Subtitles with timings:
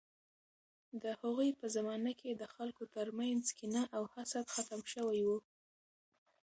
[1.03, 5.29] د هغوی په زمانه کې د خلکو ترمنځ کینه او حسد ختم شوی و.